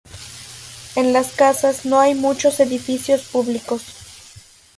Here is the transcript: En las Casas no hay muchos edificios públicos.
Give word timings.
En 0.95 1.13
las 1.13 1.33
Casas 1.33 1.85
no 1.85 1.99
hay 1.99 2.15
muchos 2.15 2.59
edificios 2.59 3.21
públicos. 3.27 3.83